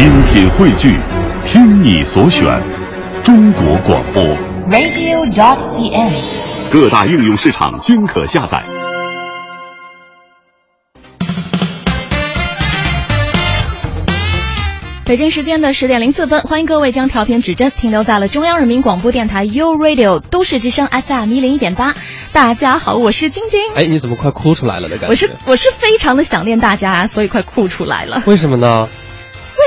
[0.00, 0.98] 精品汇聚，
[1.44, 2.46] 听你所选，
[3.22, 4.24] 中国广播。
[4.70, 6.72] radio.dot.cn，。
[6.72, 8.64] 各大应用市场均可下载。
[15.04, 21.92] 北京时间的十点零四分，欢迎各位将调频指针停留在了中央人民广播电台 u Radio 都市之声 FM 一零一点八。
[22.32, 23.60] 大家好，我是晶晶。
[23.74, 25.08] 哎，你怎么快哭出来了的感觉？
[25.10, 28.22] 我是我是非常的想念大家，所以快哭出来了。
[28.24, 28.88] 为什么呢？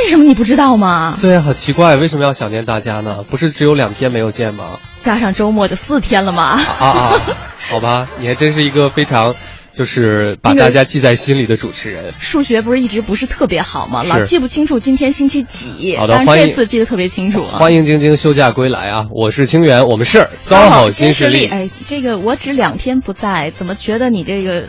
[0.01, 1.17] 为什么你不知道吗？
[1.21, 3.23] 对啊，好奇怪，为什么要想念大家呢？
[3.29, 4.79] 不是只有两天没有见吗？
[4.99, 6.61] 加上周末就四天了吗？
[6.79, 7.21] 啊啊，
[7.69, 9.35] 好吧，你还真是一个非常，
[9.73, 12.13] 就是把大家记在心里的主持人。
[12.19, 14.03] 数学不是一直不是特别好吗？
[14.03, 15.95] 老记不清楚今天星期几。
[15.97, 17.57] 好的但是欢迎这次记得特别清楚啊。
[17.59, 19.05] 欢迎晶晶休假归来啊！
[19.11, 21.47] 我是清源，我们是 SOHO 新势力。
[21.47, 24.63] 哎，这个我只两天不在，怎么觉得你这个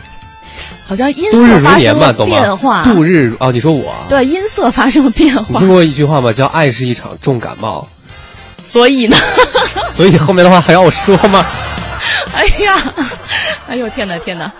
[0.87, 2.83] 好像音度日色发如年嘛，生了懂变化？
[2.83, 2.93] 吗？
[2.93, 4.05] 度日哦，你说我啊？
[4.09, 5.67] 对，音色发生了变化你听。
[5.67, 6.31] 过一句话吗？
[6.33, 7.87] 叫“爱是一场重感冒
[8.57, 9.15] 所以呢，”，
[9.91, 11.45] 所以后面的话还要我说吗？
[12.33, 12.93] 哎呀，
[13.67, 14.51] 哎呦天哪天哪，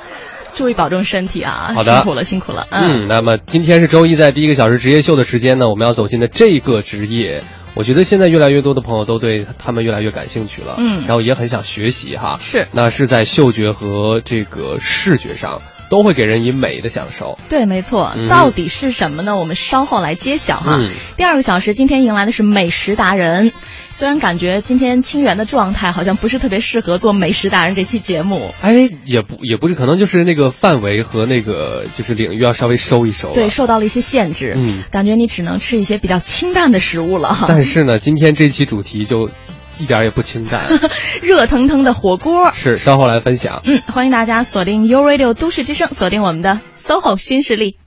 [0.53, 1.72] 注意保重身体啊！
[1.75, 2.66] 好的辛苦了辛苦了。
[2.72, 12.39] 嗯，那么今天是周一，在第一个小时职业秀的时间呢，我们要走进的这个职业，我觉得现在越来越多的朋友都对他们越来越感兴趣了，嗯然后也很想学习哈。
[12.41, 17.38] 是那是在嗅觉和这个视觉上都会给人以美的享受。
[17.50, 19.38] 对，没错，嗯到底是什么呢？
[19.38, 20.78] 我们稍后来揭晓哈。
[20.80, 23.53] 嗯第二个小时，今天迎来的是美食达人。
[23.91, 33.33] 虽然感觉今天清源的状态好像不是特别适合做美食达人这期节目，哎，也不也不是，可能就是那个范围和那个就是领域要稍微收一收。
[33.33, 37.45] 对，受到了一些限制，嗯感觉你只能吃一些比较清淡的食物了。
[37.47, 39.30] 但是呢，今天这期主题就
[39.78, 40.62] 一点儿也不清淡，
[41.22, 43.62] 热腾腾的火锅，是稍后来分享。
[43.66, 47.78] 嗯，欢迎大家锁定 U Radio 都市之声，锁定我们的 SOHO 新势力。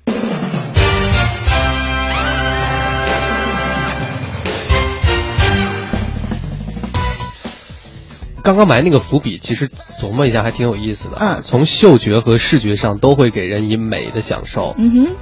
[8.42, 9.68] 刚刚埋那个伏笔，其实
[10.00, 11.34] 琢磨一下还挺有意思的啊。
[11.36, 14.74] 嗯从嗅觉和视觉上都会给人以美的享受。
[14.78, 15.16] 嗯哼，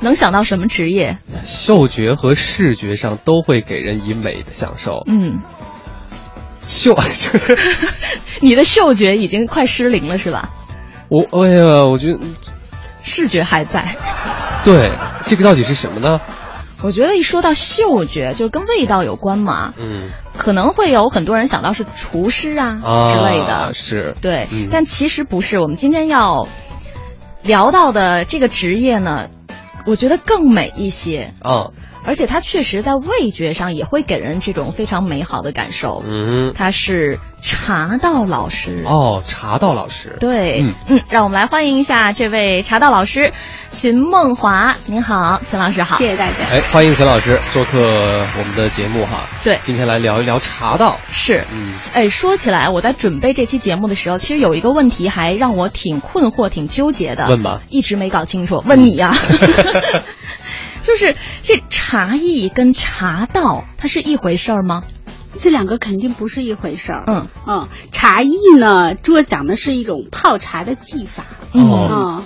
[0.00, 1.16] 能想到什么职业？
[1.42, 5.02] 嗅觉和视觉上都会给人以美的享受。
[5.06, 5.40] 嗯，
[6.66, 6.96] 嗅，
[8.40, 10.48] 你的嗅觉已经快失灵了是吧？
[11.08, 12.18] 我哎呀，我觉得
[13.02, 13.94] 视觉还在。
[14.64, 14.92] 对
[15.24, 16.18] 这个到底是什么呢？
[16.82, 25.58] 我觉得一说到嗅觉，就跟味道有关嘛，嗯可能会有很多人想到是厨师啊啊之类的，是对，嗯但其实不是。
[25.60, 26.48] 我们今天要
[27.42, 29.26] 聊到的这个职业呢，
[29.86, 31.72] 我觉得更美一些，哦
[32.04, 36.02] 而且它确实在味觉上也会给人这种非常美好的感受。
[36.06, 38.84] 嗯他是茶道老师。
[38.86, 40.16] 哦，茶道老师。
[40.20, 43.32] 对，嗯嗯，让我们来欢迎一下这位茶道老师
[43.70, 44.76] 秦梦华。
[44.86, 45.96] 您好，秦老师好。
[45.96, 46.34] 谢谢大家。
[46.50, 49.20] 哎，欢迎秦老师做客我们的节目哈。
[49.42, 50.98] 对今天来聊一聊茶道。
[51.10, 57.26] 是，嗯哎，说起来，我在准备这期节目的时候，其实有一个问题还让我挺困惑、挺纠结的。
[57.28, 58.62] 问吧一直没搞清楚。
[58.66, 59.14] 问你呀、
[60.84, 64.82] 就是这茶艺跟茶道，它是一回事儿吗？
[65.36, 67.04] 这两个肯定不是一回事儿。
[67.06, 71.24] 嗯嗯，茶艺呢，主要讲的是一种泡茶的技法。
[71.52, 71.88] 嗯哦
[72.18, 72.24] 嗯，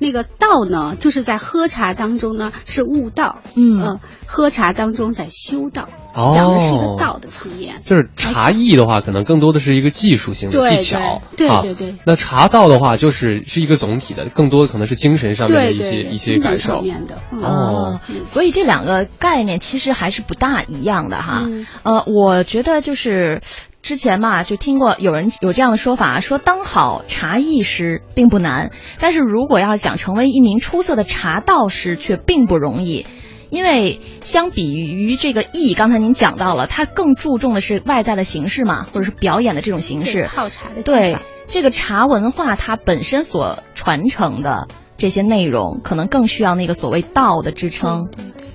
[0.00, 3.38] 那个道呢，就是在喝茶当中呢是悟道。
[3.54, 7.76] 嗯嗯，喝茶当中在修道，哦讲的是一个道的层面。
[7.84, 16.80] 就是茶艺的话，可能更多的是一个技术性的技巧，对啊对对对那茶道的话，就是是一个总体的，更多的可能是精神上面的对对对，一些一些感受。
[16.80, 17.18] 面的。
[17.32, 21.42] 嗯哦嗯所以这两个概念其实还是不大一样的哈。
[21.44, 23.40] 嗯呃，我觉得就是
[23.82, 28.70] 之前嘛，就听过有人有这样的说法，说当好茶艺师并不难，
[29.00, 33.06] 但是如果要想成为一名出色的茶道师，却并不容易。
[33.48, 40.28] 因为相比于这个艺，刚才您讲到了，它更注重的是外在的形式嘛，或者是表演的这种形式。
[40.28, 41.16] 泡茶的技对。
[41.46, 48.08] 这个茶文化，它本身所传承的这些内容，可能更需要那个所谓道的支撑。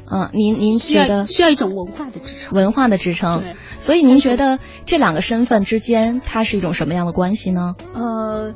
[0.10, 2.54] 嗯，您您觉得要需要一种文化的支撑。
[2.56, 3.56] 文化的支撑对？
[3.80, 7.74] 所以您觉得这两个身份之间，它是一种什么样的关系呢？
[7.94, 8.54] 呃，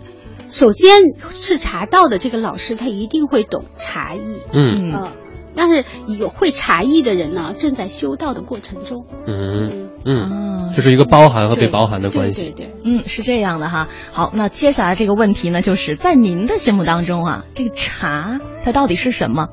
[0.47, 0.91] 首先
[1.31, 4.39] 是茶道的这个老师，他一定会懂茶艺。
[4.53, 5.07] 嗯呃，
[5.55, 9.05] 但是有会茶艺的人呢，正在修道的过程中。
[9.27, 12.43] 嗯嗯，啊就是一个包含和被包含的关系。
[12.43, 13.87] 对对对，嗯，是这样的哈。
[14.11, 19.49] 好，那接下来这个问题呢，就是在您的心目当中啊，这个茶它到底是什么？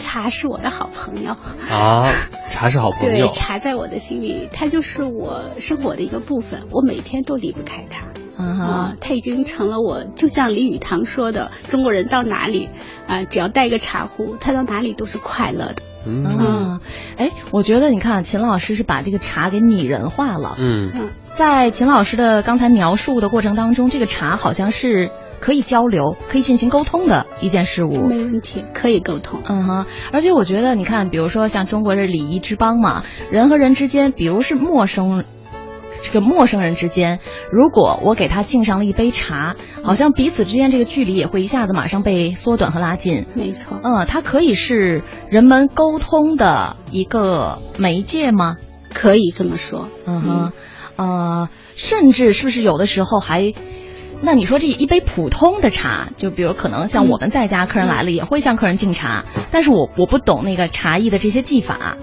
[0.00, 1.36] 茶是我的好朋友。
[1.70, 2.10] 啊，
[2.50, 3.30] 茶是好朋友对，友。
[3.32, 8.06] 茶在我的心里，它就是我生活的一个部分，我每天都离不开它。
[8.42, 12.70] 嗯它已经成了我，就像李语堂说的，中国人到哪里
[13.06, 15.82] 啊、只要带一个茶壶，他到哪里都是快乐的。
[16.06, 16.80] 嗯啊，
[17.18, 20.56] 哎，我觉得你看秦老师是把这个茶给拟人化了。
[20.58, 25.10] 嗯嗯，在秦老师的刚才描述的过程当中，这个茶好像是
[25.40, 28.06] 可以交流、可以进行沟通的一件事物。
[28.06, 29.40] 没问题，可以沟通。
[29.46, 35.24] 嗯哼，而且我觉得，你看，比如说像中国是礼仪之邦嘛，人和人之间，比如是陌生。
[36.02, 37.20] 这个陌生人之间，
[37.52, 43.26] 如果我给他敬上了一杯茶，好像彼此之间这个距离也会一下子马上被缩短和拉近。
[43.34, 48.56] 没错，嗯，它可以是人们沟通的一个媒介吗？
[48.94, 49.88] 可以这么说。
[50.06, 50.52] 嗯哼，
[50.96, 53.52] 呃，甚至是不是有的时候还，
[54.22, 61.96] 那你说这一杯普通的茶，就比如可能像我们在家客人来了也会向客人敬茶，但是我我不懂那个茶艺的这些技法，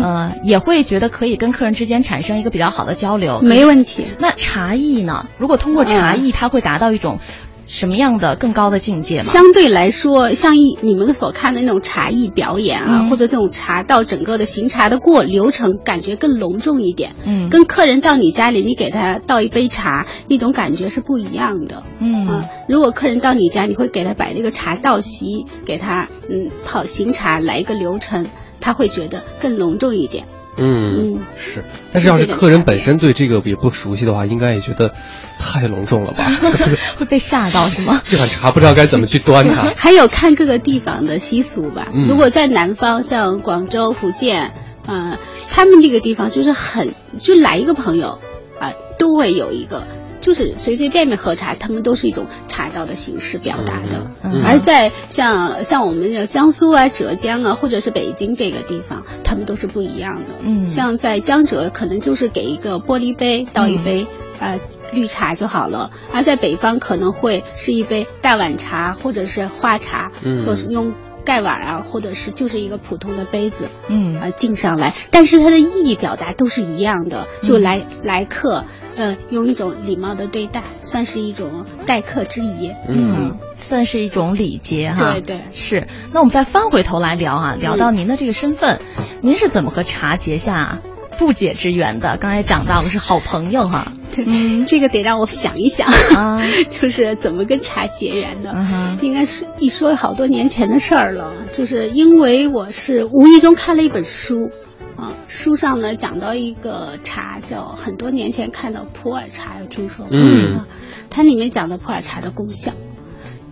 [0.00, 3.40] 呃，也会觉得可以跟客人之间产生一个比较好的交流。
[3.42, 4.06] 没问题。
[4.18, 5.26] 那茶艺呢？
[5.38, 7.18] 如果通过茶艺，它会达到一种
[7.66, 9.24] 什么样的更高的境界吗？
[9.24, 17.14] 相对来说，像一你们所看的那种茶艺表演啊，嗯或者这种茶道整个的行茶的过流程，感觉更隆重一点。
[17.24, 21.82] 嗯跟客人到你家里，你给他倒一杯茶，那种感觉是不一样的。
[21.98, 28.26] 嗯啊，如果客人到你家，你会给他摆这个茶道席，给他嗯泡行茶来一个流程，
[28.60, 30.24] 他会觉得更隆重一点。
[30.56, 34.92] 嗯嗯是，但是要是客人本身对这个也不熟悉的话，应该也觉得
[35.38, 36.30] 太隆重了吧？
[36.42, 38.00] 就是会被吓到是吗？
[38.04, 39.72] 这款茶不知道该怎么去端它。
[39.76, 41.88] 还有看各个地方的习俗吧。
[41.94, 44.52] 嗯如果在南方，像广州、福建，
[44.86, 45.18] 呃，
[45.48, 48.18] 他们那个地方就是很，就来一个朋友
[48.60, 49.86] 啊、都会有一个，
[50.22, 54.10] 就是随随便便喝茶，他们都是一种茶道的形式表达的。
[54.24, 60.30] 嗯而在像像我们的江苏啊、浙江啊，或者是北京这个地方，他们都是不一样的。
[60.40, 60.64] 嗯。
[60.64, 64.06] 像在江浙，可能就是给一个玻璃杯倒一杯
[64.38, 64.60] 啊、呃
[64.92, 70.38] 绿茶就好了；而在北方可能会是一杯大碗茶或者是花茶，嗯。
[70.38, 74.20] 做用盖碗啊，或者是就是一个普通的杯子嗯。
[74.20, 78.64] 啊、敬上来，但是它的意义表达都是一样的，就来、来客。
[78.96, 82.70] 呃，用一种礼貌的对待，算是一种待客之谊。
[82.88, 85.12] 嗯，算是一种礼节哈。
[85.12, 85.88] 对对是。
[86.12, 88.80] 那我们再翻回头来聊啊，聊到您的这个身份，
[89.22, 90.80] 您是怎么和茶结下
[91.18, 92.16] 不解之缘的？
[92.18, 93.92] 刚才讲到的是好朋友哈。
[94.14, 95.86] 对，嗯这个得让我想一想，
[96.16, 98.52] 啊 就是怎么跟茶结缘的。
[98.54, 104.50] 嗯应该是一说好多年前的事儿了，就是因为我是无意中看了一本书，
[104.96, 110.16] 啊，书上呢讲到一个茶叫很多年前看到普洱茶，有听说过？
[110.16, 110.66] 嗯啊，
[111.10, 112.72] 它里面讲的普洱茶的功效，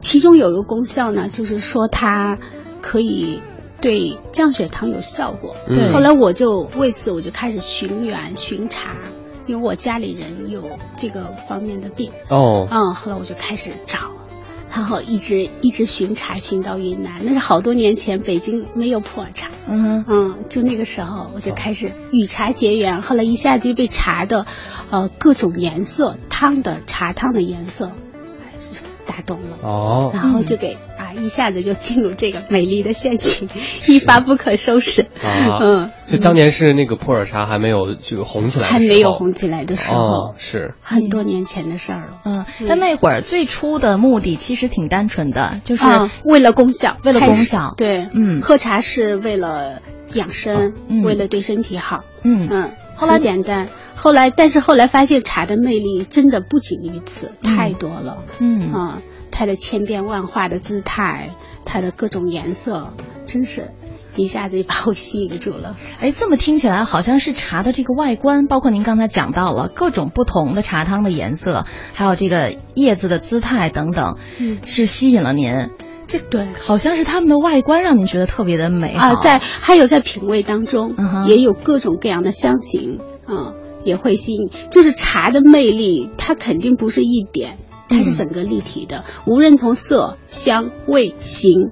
[0.01, 2.39] 其中有一个功效呢，就是说它
[2.83, 3.41] 可以
[3.81, 5.57] 对降血糖有效果。
[5.67, 8.97] 对后来我就为此我就开始寻源寻茶，
[9.47, 12.13] 因为我家里人有这个方面的病。
[12.29, 13.99] 哦，嗯，后来我就开始找，
[14.71, 24.47] 然后一直一直巡查巡到云南，那是好多年前北京没有普洱茶，嗯嗯，就那个时候我就开始与茶结缘，后来一下子就被茶的，
[24.91, 27.91] 呃各种颜色汤的茶汤的颜色，
[29.07, 29.59] 打动了。
[29.63, 30.79] 哦，然后就给
[31.11, 33.49] 啊，一下子就进入这个美丽的陷阱，
[33.87, 35.03] 一发不可收拾。
[35.23, 42.21] 啊，嗯，所以当年是那个普洱茶还没有就红起来还没有红起来的时候，哦，是，很多年前的事儿了。
[42.25, 47.75] 嗯，但那会儿最初的目的其实挺单纯的，就是啊，为了功效，为了功效。
[47.77, 48.41] 对，嗯。
[48.41, 49.81] 喝茶是为了
[50.15, 51.03] 养生，嗯。
[51.03, 52.49] 为了对身体好，嗯。
[52.51, 53.69] 嗯，后来很简单。
[53.95, 58.19] 后来，但是后来发现茶的魅力真的不仅于此，太多了。
[58.39, 58.73] 嗯。
[58.73, 61.35] 啊，它的千变万化的姿态，
[61.65, 62.93] 它的各种颜色，
[63.27, 63.71] 真是
[64.17, 65.77] 一下子就把我吸引住了。
[66.01, 75.71] 哎，这么听起来好像是茶的这个外观，包括您刚才讲到了各种不同的茶汤的颜色，还有这个叶子的姿态等等，嗯是吸引了您。
[76.09, 84.51] 这对好像是它们的外观让您觉得特别的美啊，在还有在品味当中，嗯也有各种各样的香型，嗯，也会吸引。
[84.73, 87.59] 就是茶的魅力，它肯定不是一点，
[87.91, 89.05] 它是整个立体的。
[89.27, 91.71] 无论从色、香、味、形，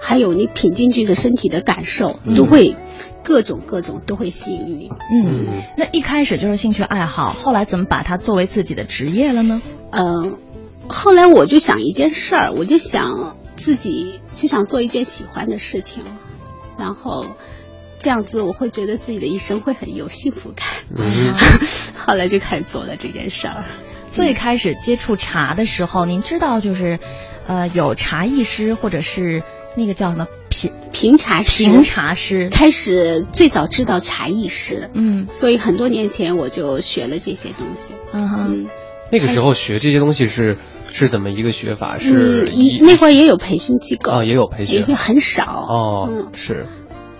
[0.00, 2.76] 还有你品进去的身体的感受，嗯都会
[3.24, 4.90] 各种各种都会吸引你。
[5.12, 9.60] 嗯，那一开始就是兴趣爱好，后来怎么把它作为自己的职业了呢？
[9.90, 10.38] 嗯，
[10.86, 16.04] 后来我就想一件事儿，我就想自己就想做一件喜欢的事情，
[16.78, 17.26] 然后
[17.98, 20.66] 这样子我会觉得自己的一生会很有幸福感。
[20.96, 21.34] 嗯
[21.96, 23.64] 后来就开始做了这件事儿。
[24.10, 26.98] 最开始接触茶的时候，您知道就是，
[27.46, 29.42] 呃，有茶艺师或者是
[29.76, 35.26] 那个叫什么品评茶师，评茶师，开始最早知道茶艺师，嗯。
[35.30, 37.94] 所以很多年前我就学了这些东西。
[38.12, 38.46] 嗯哼。
[38.48, 38.66] 嗯，
[39.10, 40.56] 那个时候学这些东西是
[40.90, 41.98] 是怎么一个学法？
[41.98, 42.44] 是
[42.80, 44.76] 那会儿也有培训机构啊，也有培训。
[44.76, 45.66] 也就很少。
[45.68, 46.66] 哦嗯，是。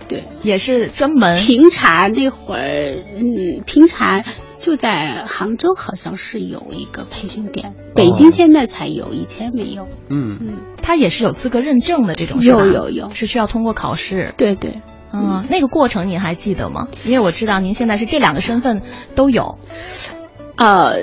[0.09, 1.37] 对，也是专门。
[1.37, 4.23] 评茶那会儿，嗯，评茶
[4.59, 9.87] 就在杭州，好像是有一个培训点，北京现在才有，以前没有。
[10.09, 10.49] 嗯嗯，
[10.83, 14.35] 它也是有资格认证的这种，有有有是需要通过考试。
[14.37, 14.81] 对对，
[15.13, 16.89] 嗯，那个过程您还记得吗？
[17.05, 18.83] 因为我知道您现在是这两个身份
[19.15, 19.59] 都有。
[20.57, 20.97] 呃，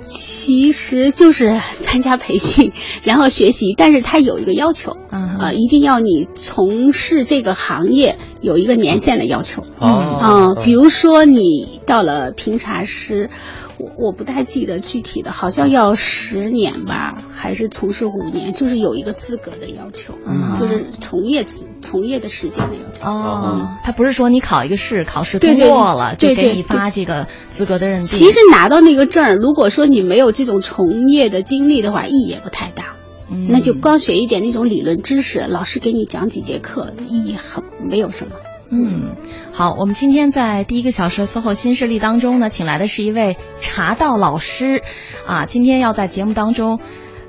[0.00, 9.64] 其实就是参加培训， 然后学习，但是它有一个要求，嗯呃，一定要你从事这个行业有一个年限的要求。
[9.80, 13.30] 哦嗯，比如说你到了评茶师，
[13.78, 23.06] 我我不太记得具体的，好像要十年吧，还是从事五年，就是有一个资格的要求，嗯就是从业资从业的时间的要求。
[23.06, 28.06] 哦，他不是说你考一个试，考试通对对过了就给你发这个资格的认定。
[28.06, 32.96] 其实拿到那个证，如果说你没有这种从业的经历的话，意义也不太大。
[33.30, 38.34] 嗯那就光学一点那种理论知识，老师给你讲几节课，意义很没有什么。
[38.74, 39.16] 嗯，
[39.52, 44.82] 好，我们今天在第一个小时的 SOHO 新势力当中呢，请来的是一位茶道老师，
[45.26, 46.80] 啊，今天要在节目当中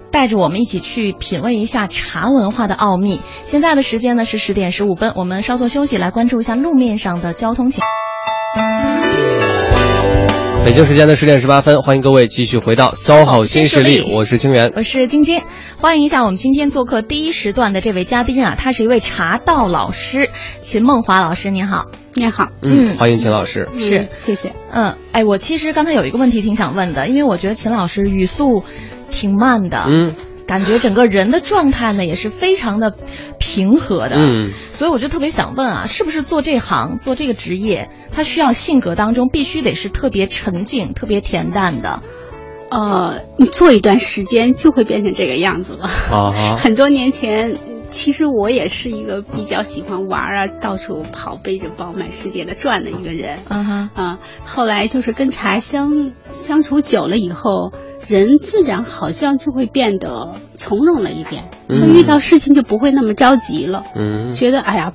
[0.10, 3.20] 带着我们一起去品味一下茶文化的奥秘。
[3.46, 7.84] 现在的时间呢是十点十五分，我们稍作休息，来关注一下路面上的交通情
[8.56, 9.53] 况。
[10.66, 14.72] 北京时间的十点十八分，欢迎各位继续回到 SOHO 新势力，我是清源。
[14.78, 15.42] 我是晶晶，
[15.78, 20.30] 欢迎一下我们今天做客第一时段的这位嘉宾啊，他是一位茶道老师
[20.62, 21.88] 秦梦华老师，您好。
[22.14, 23.68] 你好，嗯欢迎秦老师。
[23.78, 24.54] 是嗯谢谢。
[24.72, 28.64] 嗯，哎，我其实刚才有一个问题挺想问的，因为我觉得秦老师语速
[29.10, 30.16] 挺慢的，嗯
[30.48, 32.94] 感觉整个人的状态呢也是非常的
[33.54, 42.02] 平和的，嗯，所以我就特别想问啊，是不是做这行做这个职业，他需要性格当中必须得是特别沉静、特别恬淡的？
[42.72, 45.88] 呃，你做一段时间就会变成这个样子了。
[46.12, 47.56] 啊很多年前，
[47.88, 53.38] 其实我也是一个比较喜欢玩啊，到处跑，背着包满世界的转的一个人。
[53.50, 57.72] 嗯哼，啊，后来就是跟茶相相处久了以后，
[58.14, 64.32] 人自然好像就会变得从容了一点，就嗯遇到事情就不会那么着急了，嗯。
[64.32, 64.94] 觉得哎呀。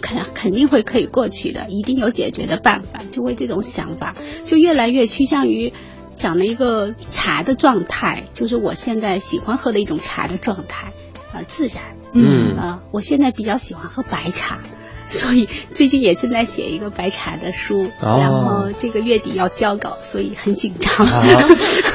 [0.00, 5.72] 肯肯定会可以过去的，一定有解决的办法，就会这种想法，就越来越趋向于
[6.16, 10.92] 讲了一个茶的状态，就是我现在喜欢喝的一种茶的状态，
[11.32, 12.56] 啊、自然，嗯。
[12.56, 14.58] 啊、我现在比较喜欢喝白茶，
[15.18, 21.06] 所以最近也正在写一个白茶的书，哦然后这个月底要交稿，所以很紧张。
[21.06, 21.22] 啊，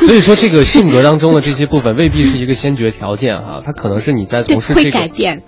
[0.06, 5.42] 所以说这个性格当中的这些部分未必是一个先决条件哈，它可能是你在对，会从事这个改变，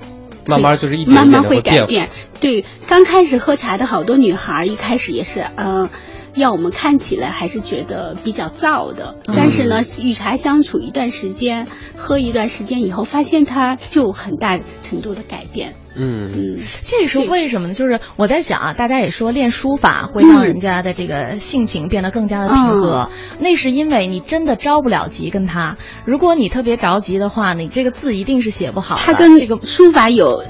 [0.47, 1.61] 慢慢就是一点慢慢会。
[1.61, 2.09] 改变。
[2.39, 5.89] 对，刚开始喝茶的好多女孩，一开始也是，嗯、
[6.35, 15.73] 要我们看起来还是觉得比较燥的，嗯但是呢，与茶相处一段时间，喝一段时间以后，发现它就很大程度的改变。
[15.95, 17.73] 嗯嗯，这是为什么呢？
[17.73, 25.77] 就是我在想啊，大家也说练书法会嗯让人家的这个性情变得更加的平和，那是因为你真的着不了急跟他。
[26.05, 29.01] 如果你特别着急的话，你这个字一定是写不好的。
[29.01, 30.43] 他跟这个书法有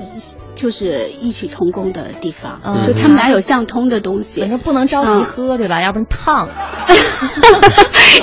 [0.56, 4.42] 就是异曲同工的地方，嗯就他们俩有相通的东西。
[4.42, 5.82] 反正不能着急嗯喝，对吧？
[5.82, 6.50] 要不然烫。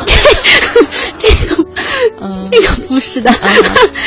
[0.04, 0.12] 这
[1.18, 1.55] 这个，
[2.20, 3.30] 嗯这个不是的。
[3.30, 3.38] 啊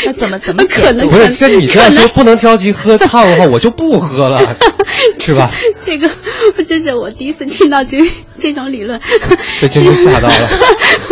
[0.05, 4.55] 那怎么怎么可能不是，这你这样说不能着急喝烫的话，我就不喝了，
[5.19, 5.51] 是吧？
[5.81, 6.09] 这个，
[6.65, 7.97] 这是我第一次听到这
[8.37, 8.99] 这种理论，
[9.61, 10.49] 被金金吓到了。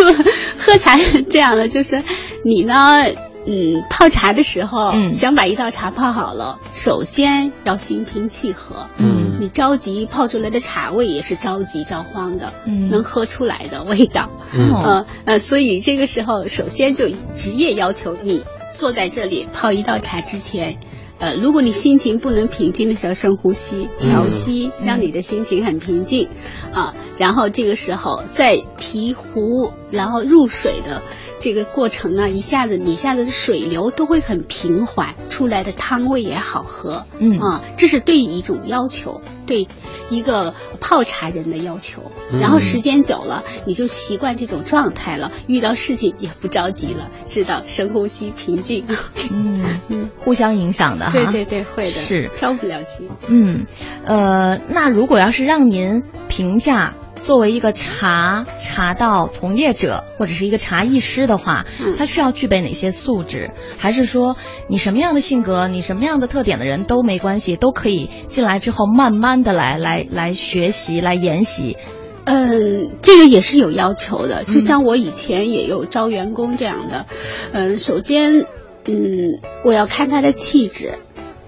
[0.58, 2.02] 喝茶是这样的，就是
[2.44, 3.00] 你呢，
[3.48, 5.14] 嗯，泡茶的时候，嗯。
[5.14, 8.88] 想把一道茶泡好了，首先要心平气和。
[8.98, 9.38] 嗯。
[9.40, 12.90] 你着急泡出来的茶味也是着急着慌的，嗯。
[12.90, 14.30] 能喝出来的味道。
[14.54, 14.72] 嗯。
[14.72, 20.78] 哦呃呃，所以这个时候，首先就职业要求你坐在这里泡一道茶之前，
[21.20, 24.86] 呃，如果你心情不能平静的时候，深呼吸，调息，嗯。
[24.86, 26.28] 让你的心情很平静，
[26.74, 31.02] 啊，然后这个时候再提壶，然后入水的
[31.40, 39.68] 这个过程呢，一下子你一下子水流都会很平缓，出来的汤味也好喝，嗯啊，这是对一种要求，对
[40.10, 42.02] 一个泡茶人的要求。
[42.32, 48.86] 嗯然后时间久了，你就习惯这种状态了，遇到事情也不着急了，知道深呼吸，平静。
[49.32, 51.12] 嗯 嗯，互相影响的哈。
[51.14, 53.08] 对对对，会的，是着不了急。
[53.30, 53.66] 嗯，
[54.06, 63.52] 呃，那如果要是让您评价作为一个茶茶道从业者或者是一个茶艺师的话，嗯他需要具备哪些素质？
[63.78, 71.78] 还是说你什么样的性格，你什么样的特点的人都没关系，都可以进来之后慢慢的来来来学习来研习？
[72.26, 77.06] 嗯，这个也是有要求的，就像我以前也有招员工这样的。
[77.54, 78.46] 嗯，首先，
[78.86, 80.96] 嗯，我要看他的气质，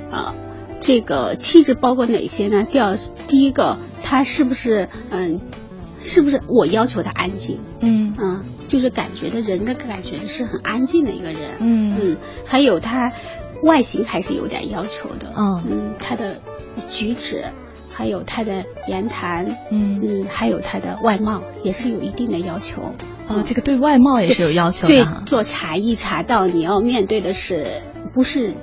[0.10, 0.36] 啊，
[0.80, 2.66] 这个气质包括哪些呢？
[2.70, 2.96] 第二，
[3.28, 3.78] 第一个，
[4.10, 5.40] 他是不是嗯，
[6.02, 7.60] 是不是我要求他安静？
[7.80, 11.38] 嗯嗯，就是感觉的人的感觉是很安静的一个人。
[11.60, 13.12] 嗯嗯，还有他
[13.62, 15.28] 外形还是有点要求的。
[15.38, 16.42] 嗯嗯，他的
[16.90, 17.44] 举止，
[17.92, 22.96] 还有他的言谈，嗯嗯，还有他的外貌也是有一定的要求。
[23.28, 27.68] 哦，这个对外貌也是有要求对的对，做茶艺茶道，你要面对的是
[28.12, 28.56] 不是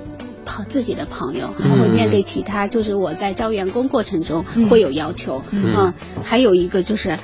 [0.47, 4.69] 朋自己的朋友，还会嗯面对其他，就是我在招员工过程中嗯。
[4.69, 5.43] 会有要求。
[5.51, 5.93] 嗯。
[6.23, 7.19] 还有一个就是，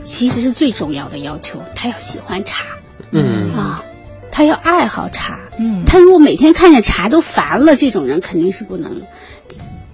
[0.00, 2.64] 其实是最重要的要求，他要喜欢茶。
[3.12, 3.54] 嗯。
[3.54, 3.84] 啊，
[4.32, 5.38] 他要爱好茶。
[5.58, 5.84] 嗯。
[5.84, 9.02] 他如果每天看见茶都烦了，这种人肯定是不能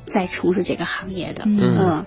[0.07, 1.45] 再从事这个行业的。
[1.47, 1.77] 嗯。
[1.79, 2.07] 嗯，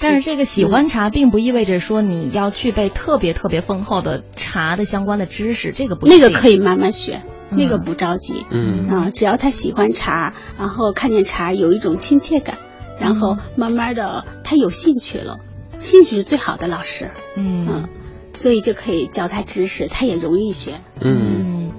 [0.00, 6.10] 但是这个喜欢茶，并不意味着说你要具备特别特别丰厚的茶的相关的知识，这个不以。
[6.10, 8.46] 那个可以慢慢学，嗯那个不着急。
[8.50, 12.56] 嗯啊，只要他喜欢茶，然后看见茶有一种亲切感，
[13.00, 15.38] 然后嗯慢慢的他有兴趣了，
[15.78, 17.88] 兴趣是最好的老师，嗯嗯，
[18.34, 20.72] 所以就可以教他知识，他也容易学。
[21.00, 21.72] 嗯嗯，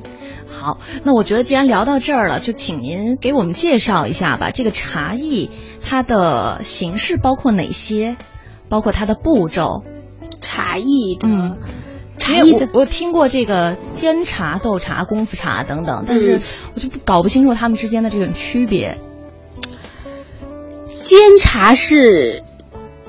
[0.47, 4.51] 好，那我觉得既然聊到这儿了，就请您给我们介绍一下吧。
[4.51, 5.49] 这个茶艺
[5.81, 8.17] 它的形式包括哪些？
[8.69, 9.83] 包括它的步骤。
[10.41, 11.57] 茶艺的，嗯茶艺的
[12.29, 16.41] 因为我我听过这个煎茶、斗茶、功夫茶等等，但是嗯
[16.75, 18.97] 我就不搞不清楚它们之间的这种区别。
[20.85, 22.43] 煎茶是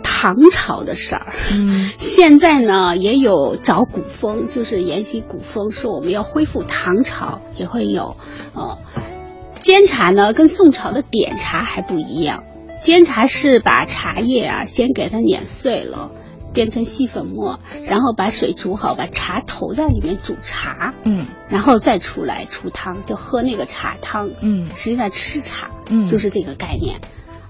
[0.02, 1.32] 唐朝的事儿。
[1.52, 8.16] 嗯现在呢，也有找古风，就是沿袭古风，说我们要恢复唐朝，也会有。
[8.54, 8.78] 呃，
[9.58, 12.44] 煎茶呢跟宋朝的点茶还不一样，
[12.80, 16.10] 煎茶是把茶叶啊先给它碾碎了，
[16.52, 24.30] 变成细粉末，然后把水煮好，把茶投在里面煮茶，嗯然后再出来出汤，就喝那个茶汤。
[24.40, 27.00] 嗯实际上吃茶，嗯就是这个概念。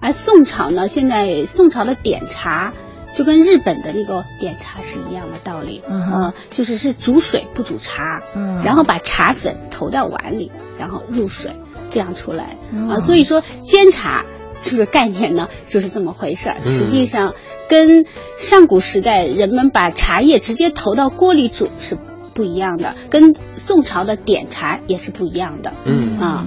[0.01, 2.73] 而宋朝呢，现在宋朝的点茶
[3.15, 11.53] 就跟日本的那个点茶是一样的道理，嗯就是是煮水不煮茶，嗯然后把茶粉投到碗里，然后入水，
[11.91, 14.25] 这样出来啊、哦所以说煎茶
[14.61, 16.59] 这个概念呢，就是这么回事儿。
[16.65, 17.35] 嗯实际上
[17.69, 18.05] 跟
[18.37, 21.97] 上古时代人们把茶叶直接投到锅里煮是
[22.35, 25.73] 不一样的，跟宋朝的点茶也是不一样的。
[25.85, 26.47] 嗯啊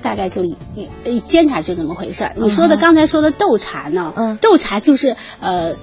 [0.00, 0.42] 大概就
[1.04, 2.32] 呃煎茶就这么回事儿。
[2.36, 4.12] 嗯你说的刚才说的斗茶呢？
[4.16, 5.76] 嗯斗茶就是呃。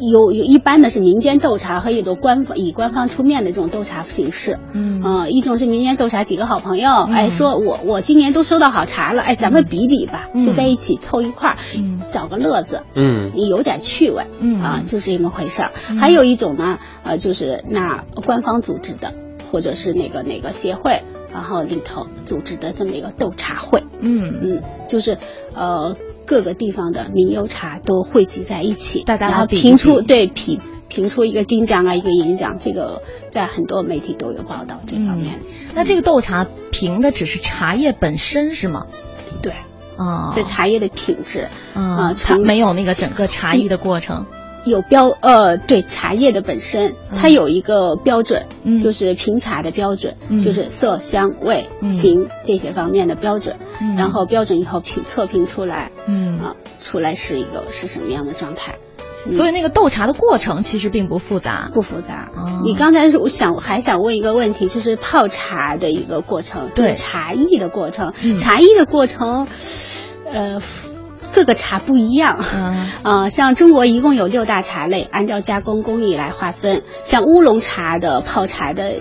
[0.00, 15.72] 有有一般的是民间斗茶和一种官方以官方出面的这种斗茶形式，嗯嗯、一种是民间斗茶，几个好朋友，嗯哎，说我我今年都收到好茶了，哎，咱们比比吧，嗯就在一起凑一块儿，嗯找个乐子，嗯有点趣味，嗯啊，就是这么回事儿。
[15.90, 19.12] 嗯还有一种呢，呃，就是那官方组织的，
[19.52, 24.40] 或者是那个哪个协会，然后里头组织的这么一个斗茶会，嗯。
[24.42, 25.18] 嗯，就是
[25.54, 35.38] 呃各个地方的名优茶都汇集在一起，大家来然后评出对评评出一个金奖啊，一个银奖，这个在很多媒体都有报道这方面。
[35.74, 38.86] 那这个斗茶评的只是茶叶本身是吗？
[39.40, 39.54] 对，
[39.96, 41.48] 啊，这茶叶的品质。
[41.74, 44.26] 啊，啊，它从没有那个整个茶艺的过程。
[44.64, 53.56] 有标呃，对茶叶的本身，它嗯有一个标准，嗯就是评茶的标准，嗯就是色香味嗯形这些方面的标准。
[53.80, 58.76] 嗯然后标准以后评测评出来，嗯啊，出来是一个是什么样的状态。
[59.26, 61.70] 嗯所以那个斗茶的过程其实并不复杂。
[61.74, 62.30] 不复杂。
[62.34, 68.14] 哦你刚才是我想还想问一个问题，就是泡茶的一个过程，对茶艺的过程。
[68.22, 69.46] 嗯茶艺的过程，
[70.24, 70.58] 呃，
[71.32, 72.38] 各个茶不一样。
[72.54, 76.82] 嗯啊、 像中国一共有六大茶类，按照加工工艺来划分。
[77.02, 78.92] 像乌龙茶的泡茶的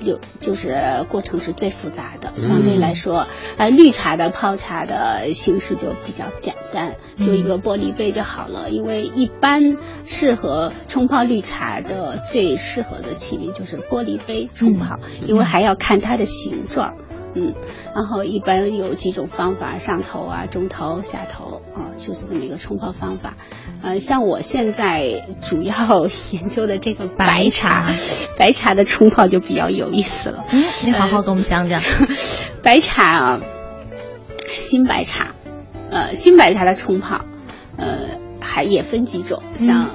[0.00, 8.70] 有就是过程是最复杂的，相对来说，呃，绿茶的泡茶的形式就比较简单，就一个玻璃杯就好了。
[8.70, 16.94] 因为一般适合冲泡绿茶的最适合的器皿就是玻璃杯冲泡，因为还要看它的形状。
[17.34, 17.54] 嗯，
[17.94, 23.36] 然后一般有几种方法，上头啊、中头、下头啊，就是这么一个冲泡方法。
[23.82, 27.86] 呃，像我现在主要 研究的这个白茶，
[28.38, 30.44] 白茶的冲泡就比较有意思了。
[30.50, 31.80] 嗯，你好好给我们讲讲。
[32.62, 33.40] 白茶啊，
[34.52, 35.34] 新白茶，
[35.90, 37.20] 呃，新白茶的冲泡，
[37.76, 37.98] 呃，
[38.40, 39.90] 还也分几种，像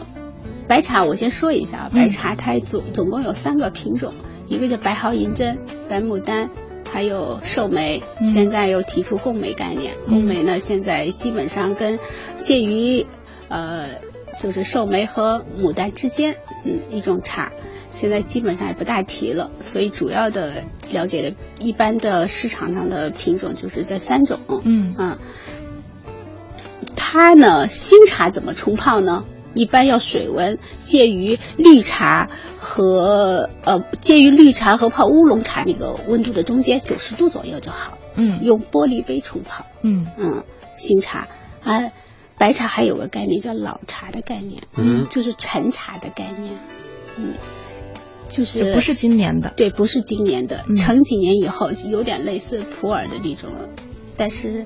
[0.68, 4.14] 白茶，我先说一下，啊白茶它总总共有三个品种，
[4.48, 6.50] 一个叫白毫银针、白牡丹。
[6.94, 9.96] 还有寿眉，嗯现在又提出贡眉概念。
[10.08, 11.98] 贡眉呢，现在基本上跟
[12.36, 13.08] 介于
[13.48, 13.88] 呃，
[14.40, 17.52] 就是寿眉和牡丹之间，嗯，一种茶。
[17.92, 24.40] 现在基本上也不大提了，所以主要的了解的一般的市场上的品种就是这三种。
[24.64, 25.18] 嗯啊，
[26.96, 29.26] 它呢，新茶怎么冲泡呢？
[29.54, 37.98] 一般要水温介于绿茶和呃介于绿茶和泡乌龙茶那个温度的中间，九十度左右就好。
[38.16, 38.44] 嗯。
[38.44, 39.66] 用玻璃杯冲泡。
[39.82, 40.08] 嗯。
[40.18, 40.44] 嗯，
[40.76, 41.28] 新茶。
[41.64, 41.92] 啊，
[42.38, 45.08] 白茶还有个概念叫老茶的概念，嗯。
[45.10, 46.54] 就是陈茶的概念，
[47.18, 47.34] 嗯，
[48.28, 49.54] 就是不是今年的。
[49.56, 50.76] 对，不是今年的，嗯。
[50.76, 53.50] 陈几年以后有点类似普洱的那种，
[54.18, 54.66] 但是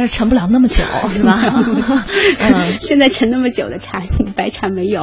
[0.00, 1.42] 但是沉不了那么久， 是吧？
[2.40, 2.58] 嗯。
[2.80, 4.02] 现在沉那么久的茶，
[4.34, 5.02] 白茶没有，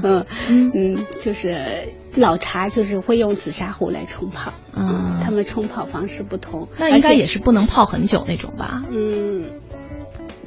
[0.00, 0.24] 嗯。
[0.48, 1.04] 嗯。
[1.20, 5.16] 就是老茶就是会用紫砂壶来冲泡，嗯。
[5.24, 8.84] 他们冲泡方式不同，那应该也是不能泡很久那种吧？
[8.92, 9.46] 嗯，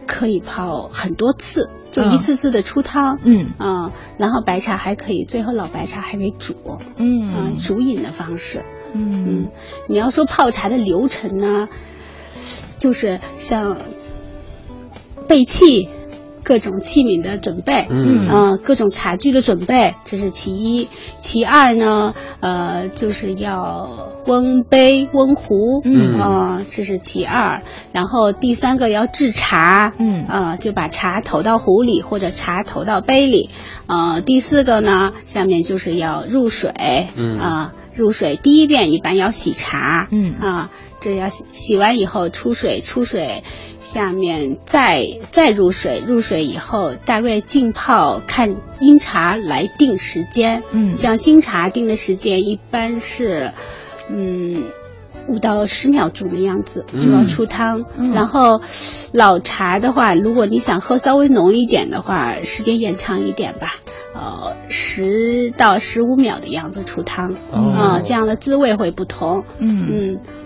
[0.08, 2.14] 可以泡很多次，就嗯。
[2.14, 3.52] 一次次的出汤，嗯。
[3.58, 7.34] 啊、然后白茶还可以，最后老白茶还可以煮，嗯。
[7.36, 9.26] 嗯，煮饮的方式，嗯。
[9.28, 9.52] 嗯，
[9.90, 11.68] 你要说泡茶的流程呢，
[12.82, 13.78] 就是像
[15.28, 15.88] 备器。
[16.44, 20.90] 各种器皿的准备，嗯啊、各种茶具的准备，这是其一。
[21.16, 27.62] 其二呢，呃，就是要温杯、温壶，嗯啊、这是其二。
[27.92, 33.52] 然后第三个要制茶，嗯啊、就把茶投到壶里或者茶投到杯里。
[33.86, 43.44] 呃，第四个呢，下面就是要入水，嗯啊、入水第一遍一般要洗茶，嗯啊，这要洗洗完以后出水，出水
[43.80, 50.64] 下面再再入水，入水以后大概浸泡，看因茶来定时间。
[50.72, 50.96] 嗯。
[50.96, 53.52] 像新茶定的时间一般是，
[54.10, 54.64] 嗯。
[55.28, 58.12] 五到十秒钟的样子就要出汤，嗯。
[58.12, 58.60] 然后
[59.14, 63.76] 老茶的话，如果你想喝稍微浓一点的话，时间延长一点吧，
[64.16, 67.72] 呃，十到十五秒的样子出汤，哦。
[67.72, 69.46] 啊、这样的滋味会不同。
[69.60, 69.88] 嗯。
[69.92, 70.41] 嗯，这个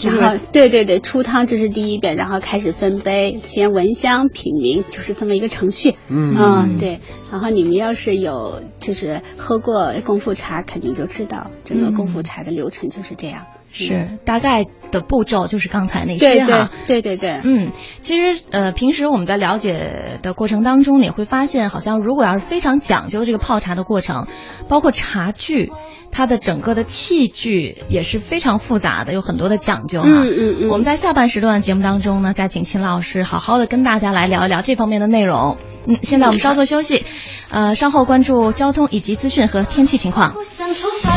[0.00, 5.96] 然后对对对，出汤这是第一遍，然后开始分杯，先闻香品茗，就是这么一个程序。
[6.08, 7.00] 嗯嗯，对。
[7.30, 13.46] 然后你们要是有就是喝过功夫茶，肯定就知道整个功夫茶的流程就是这样。
[13.72, 16.70] 是大概的步骤就是刚才那些哈。
[16.86, 24.26] 对对对，嗯，其实呃，平时我们在了解的过程当中，你会发现，好像如果要是非常讲究这个泡茶的过程，
[24.68, 25.72] 包括茶具，
[26.10, 30.08] 它的整个的器具也是非常复杂的，有很多的讲究哈。
[30.08, 35.56] 嗯嗯嗯我们在下半时段节目当中呢，再请秦老师好好的跟大家来聊一聊这方面的内容。
[35.88, 37.04] 嗯，现在我们稍作休息，
[37.52, 40.32] 呃，稍后关注交通以及资讯和天气情况。
[40.32, 41.10] 不想出发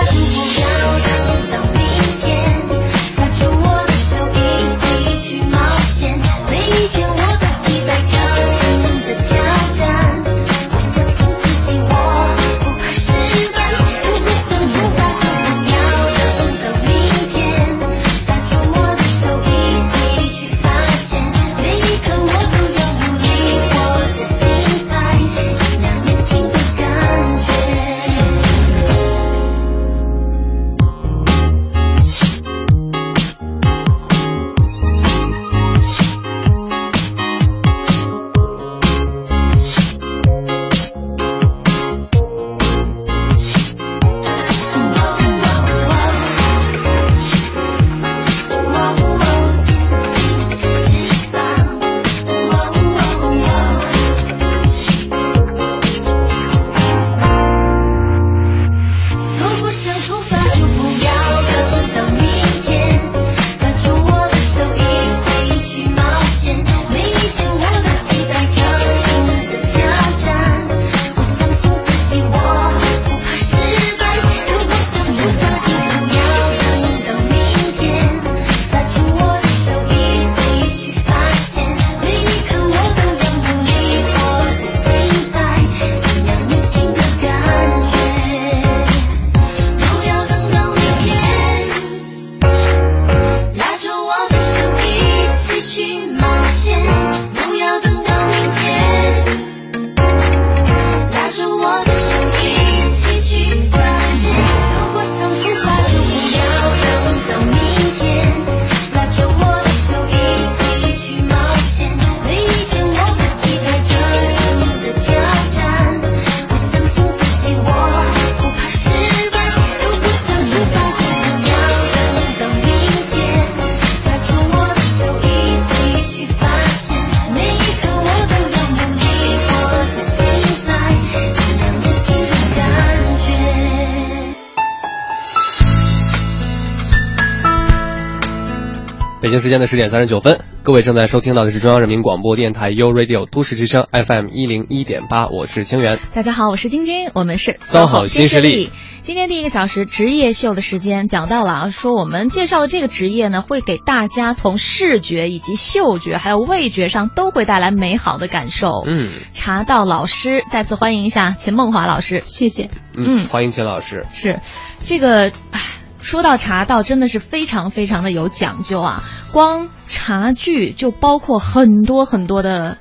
[139.29, 145.99] 北京时间的十点三十九分，各位正在收听到的是中央人民广播电台 u Radio 都市之声 FM 一零一点八，我是清源。
[146.15, 148.71] 大家好，我是晶晶，我们是三好新势力。
[149.03, 158.83] 今天第一个小时职业秀的时间讲到了啊，说我们介绍的这个职业呢，会给大家从视觉以及嗅觉还有味觉上都会带来美好的感受。
[158.87, 162.19] 嗯茶道老师，再次欢迎一下秦梦华老师。
[162.21, 162.71] 谢谢。
[162.97, 164.07] 嗯欢迎秦老师。
[164.11, 164.39] 是，
[164.83, 165.61] 这个，唉，
[166.01, 169.03] 说到茶道，真的是非常非常的有讲究啊！
[169.31, 172.77] 光茶具就包括很多很多的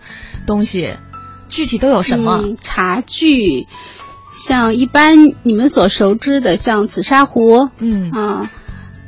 [0.47, 0.95] 东西，
[1.49, 2.41] 具体都有什么？
[2.45, 3.67] 嗯、茶具，
[4.33, 8.11] 像一般你们所熟知的，像紫砂壶，嗯。
[8.13, 8.51] 啊、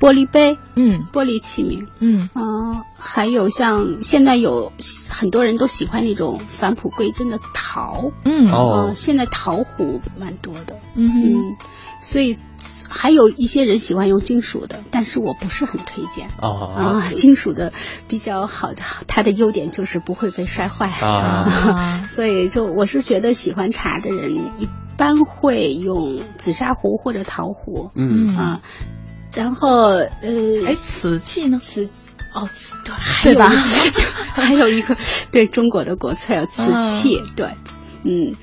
[0.00, 1.04] 玻璃杯、嗯。
[1.12, 2.28] 玻璃器皿，嗯。
[2.34, 4.72] 啊、还有像现在有
[5.08, 8.50] 很多人都喜欢那种返璞归真的陶，嗯。
[8.50, 8.86] 哦。
[8.88, 11.22] 呃现在陶壶蛮多的，嗯哼。
[11.22, 11.56] 嗯，
[12.00, 12.38] 所以
[12.88, 16.28] 还有一些人喜欢用金属的，但是我不是很推荐。
[16.40, 17.72] 哦啊，金属的
[18.08, 20.88] 比较好的，它的优点就是不会被摔坏。
[20.88, 21.08] 啊。
[21.08, 28.36] 啊 所以就我是觉得喜欢茶的人一般会用紫砂壶或者陶壶，嗯。
[28.36, 28.60] 啊，
[29.34, 30.10] 然后呃，
[30.66, 31.58] 哎，瓷器呢？
[31.58, 31.88] 瓷
[32.34, 33.52] 哦，瓷对，还对吧？
[33.52, 34.96] 有还有一个
[35.32, 37.48] 对中国的国粹有瓷器，对，
[38.04, 38.34] 嗯，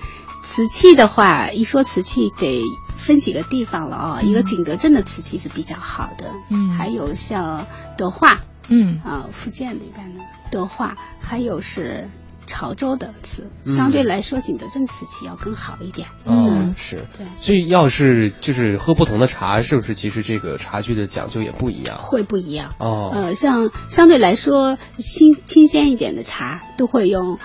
[0.43, 2.61] 瓷器的话，一说瓷器得
[3.07, 6.77] 分几个地方了啊、一个景德镇的瓷器是比较好的，嗯。
[6.77, 7.65] 还有像
[7.97, 8.99] 德化嗯。
[9.03, 10.19] 啊、福建那边的
[10.51, 12.09] 德化，还有是
[12.45, 13.73] 潮州的瓷，嗯。
[13.73, 16.75] 相对来说景德镇瓷器要更好一点，哦嗯。
[16.77, 17.05] 是。
[17.17, 17.25] 对。
[17.37, 21.97] 所以要是就是喝不同的茶，是不是其实这个茶具的讲究也不一样？
[22.01, 23.11] 会不一样，哦。
[23.13, 27.39] 呃，像相对来说新新鲜一点的茶，都会用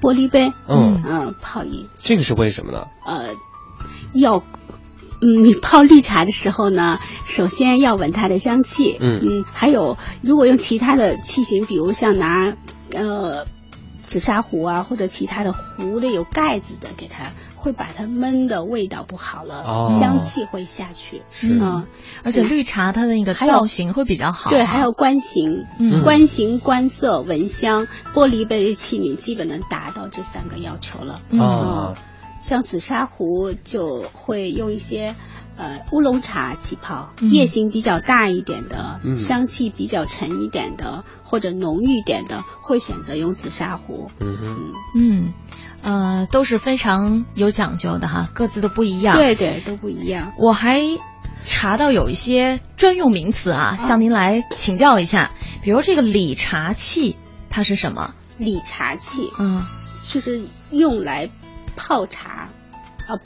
[0.00, 1.02] 玻璃杯，嗯。
[1.04, 1.88] 嗯、泡一。
[1.96, 2.86] 这个是为什么呢？
[3.04, 3.24] 呃，
[4.14, 4.42] 要，
[5.20, 9.20] 嗯，你泡绿茶的时候呢，首先要闻它的香气，嗯。
[9.22, 12.54] 嗯还有如果用其他的器型，比如像拿
[12.92, 13.46] 呃
[14.06, 19.88] 紫砂壶啊，或者其他的壶的有盖子的，给它会把它闷的味道不好了，哦。
[19.98, 21.58] 香气会下去，是。
[21.60, 21.84] 嗯。
[22.22, 24.52] 而且绿茶它的那个造型会比较好啊。
[24.52, 26.04] 对，还有观形，嗯。
[26.04, 31.20] 观形、观色、闻香，玻璃杯的器皿基本能达到这三个要求了。
[31.30, 31.40] 嗯。
[31.40, 31.94] 啊
[32.48, 35.14] 像紫砂壶就会用一些
[35.58, 44.10] 呃乌龙茶起泡，嗯叶形比较大一点的，嗯香气比较沉一点的，或者浓郁一点的，会选择用紫砂壶。
[44.18, 45.32] 嗯嗯，嗯，
[45.82, 50.32] 呃，都是非常有讲究的哈，各自都不一样。，对对，都不一样。
[50.38, 50.80] 我还
[51.44, 55.32] 查到有一些专用名词啊，向您来请教一下，
[55.62, 57.16] 比如这个理茶器，
[57.50, 58.14] 它是什么？
[58.38, 59.62] 理茶器嗯
[60.04, 61.28] 就是用来
[61.78, 62.48] 泡茶，
[63.06, 63.16] 啊，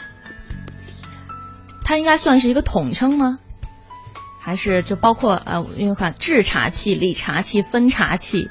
[1.82, 3.38] 它应该算是一个统称吗？
[4.38, 8.50] 还是就包括呃，因为看制茶器、理茶器、分茶器，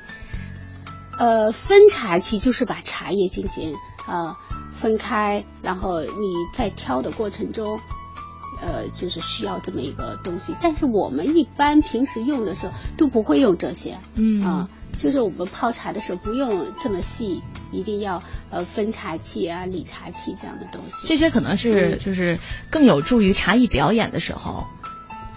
[1.18, 3.76] 呃，分茶器就是把茶叶进行
[4.08, 4.36] 呃
[4.74, 6.08] 分开，然后你
[6.54, 7.78] 在挑的过程中，
[8.62, 10.56] 呃，就是需要这么一个东西。
[10.62, 21.08] 但是我们一般平时用的时候都不会用这些，嗯啊、就是我们泡茶的时候不用这么细，一定要呃分茶器啊、理茶器这样的东西。
[21.08, 24.66] 这些可能是嗯就是更有助于茶艺表演的时候，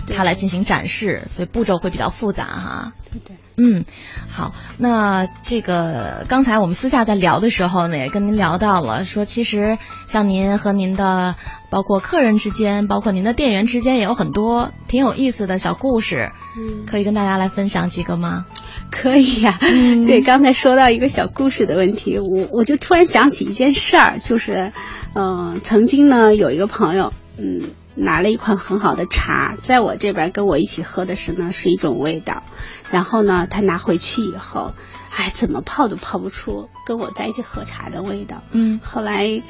[0.07, 2.93] 对它来进行展示，所以步骤会比较复杂哈。
[3.13, 3.37] 对对。
[3.57, 3.85] 嗯，
[4.29, 11.37] 好，那这个刚才我们私下在聊的时候呢，也跟您聊到了，说其实像您和您的
[11.71, 18.45] 包括客人之间，包括您的店员之间，也有很多挺有意思的小故事，嗯，可以跟大家来分享几个吗？
[18.91, 24.73] 可以呀、嗯对，刚才说到一个小故事的问题，我我就突然想起一件事儿，就是，
[25.15, 27.63] 嗯、曾经呢有一个朋友，嗯，
[27.95, 32.43] 拿了一款很好的茶，在我这边跟我一起喝的时呢是一种味道，
[32.91, 34.73] 然后呢他拿回去以后，
[35.11, 38.43] 哎，怎么泡都泡不出跟我在一起喝茶的味道。
[38.53, 39.43] 嗯后来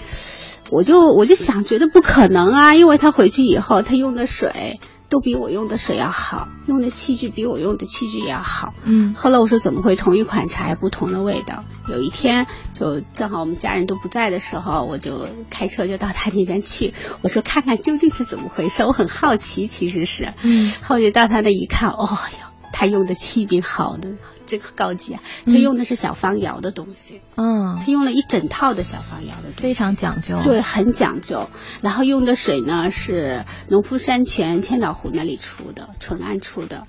[0.70, 8.74] 我就我就想，觉得不可能啊，因为他回去以后，他用的水都比我用的水要好，用的器具比我用的器具也要好。
[8.84, 11.64] 嗯后来我说怎么会同一款茶有不同的味道？
[11.88, 24.08] 有一天就正好我们家人都不在的时候，我就开车就到他那边去，我说看看究竟是怎么回事，我很好奇，其实是，嗯后来就到他那一看，哦哟，他用的器皿好的，
[24.46, 30.40] 这个高级啊，他嗯用的是小方窑的东西，嗯，他用了一整套的小方窑的东西，非常讲究。
[30.44, 31.48] 对，很讲究。
[31.82, 36.86] 然后用的水呢是农夫山泉千岛湖那里出的，淳安出的。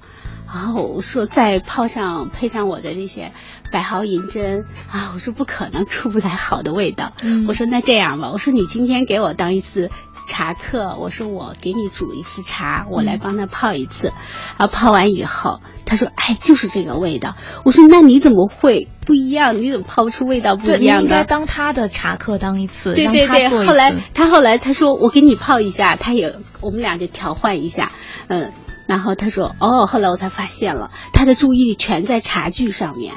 [0.47, 3.31] 然后我说再泡上配上我的那些
[3.71, 7.11] 百毫银针啊，我说不可能出不来好的味道。
[7.21, 9.89] 嗯我说那这样吧，我说你今天给我当一次
[10.29, 14.13] 茶客，我说我给你煮一次茶，我来帮他泡一次，
[14.57, 17.35] 啊，泡完以后，他说，哎，就是这个味道。
[17.63, 19.57] 我说，那你怎么会不一样？
[19.57, 21.23] 你怎么泡不出味道不对，一样你应该？
[21.23, 27.91] 当他的茶客当一次，对对对，后来他后来他说我给你泡一下，他也我们俩就调换一下，
[28.27, 28.51] 嗯，
[28.87, 33.13] 然后他说哦，后来我才发现了，他的注意力全在茶具上面，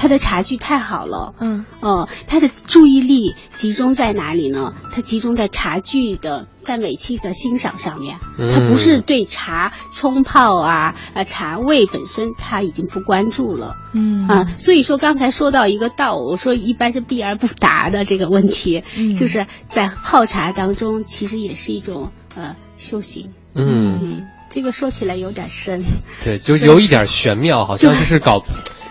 [0.00, 4.72] 他的茶具太好了，嗯哦，他的注意力集中在哪里呢？
[4.90, 8.16] 他集中在茶具的在美器的欣赏上面，
[8.48, 13.76] 他不是对茶冲泡啊、啊茶味本身他已经不关注了。
[13.92, 23.34] 嗯啊，所以说刚才说到一个道，我说一般是避而不答的这个问题，嗯就是在泡茶当中，其实也是一种呃修行。
[23.54, 25.84] 嗯，嗯，这个说起来有点深。
[26.24, 28.42] 对，就有一点玄妙，好像就是搞。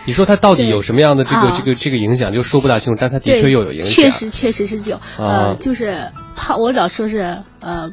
[0.09, 3.91] 你说它到底有什么样的这个啊这个这个影响，就说不大清楚，但它的，确又有影响。
[3.91, 4.95] 确实确实是有。
[4.95, 7.91] 啊呃，就是泡，我老说是呃。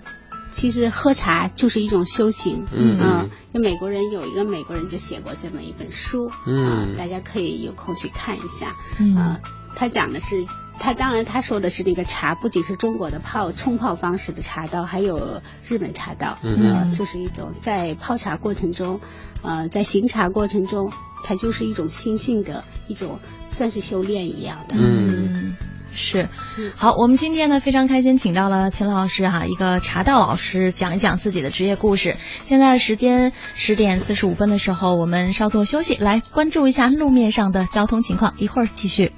[0.49, 9.41] 其实喝茶就是一种修行，嗯嗯，有美国人有一个美国人就写过这么一本书，嗯啊大家可以有空去看一下，嗯啊，
[9.75, 10.47] 他讲的是，
[10.79, 19.01] 他当然他说的是那个茶，不仅是中国的泡冲泡方式的茶道，还有日本茶道，嗯呃，就是一种在泡茶过程中，
[19.43, 20.91] 呃，在行茶过程中，
[21.27, 23.19] 它就是一种心性的一种，
[23.51, 25.57] 算是修炼一样的，嗯
[25.93, 32.17] 是嗯，好，我们今天呢非常开心，请到了秦老师哈，一个茶道老师，讲一讲自己的职业故事。
[32.43, 39.12] 现在时间十点四十五分的时候，我们稍作休息，来关注一下路面上的交通情况，一会儿继续。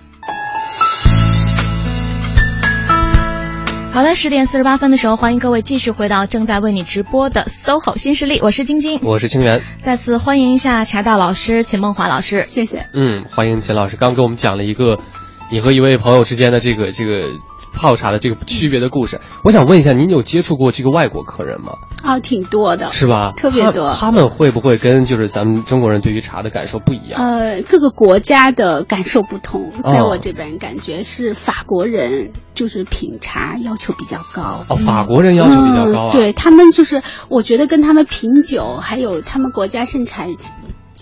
[3.98, 9.00] 好的，十点四十八分的时候，欢迎各位继续回到正在为你直播的 SOHO 新势力，我是晶晶。
[9.02, 9.60] 我是清源。
[9.82, 12.44] 再次欢迎一下茶道老师秦梦华老师。
[12.44, 12.86] 谢谢。
[12.94, 13.96] 嗯，欢迎秦老师。
[13.96, 15.00] 刚给我们讲了一个
[15.50, 17.18] 你和一位朋友之间的这个这个
[17.72, 19.20] 泡茶的这个区别的故事。
[19.44, 21.72] 我想问一下，您有接触过这个外国客人吗？
[22.02, 23.32] 啊，挺多的，是吧？
[23.36, 27.20] 特别多他他们会不会跟就是咱们中国人对于茶的感受不一样？
[27.20, 34.64] 呃，各个国家的感受不同，哦在我这边感觉是法国人就是品茶要求比较高。
[34.68, 36.10] 哦，法国人要求比较高啊。
[36.10, 36.12] 嗯。
[36.12, 40.28] 对他们就是，我觉得跟他们品酒，还有他们国家盛产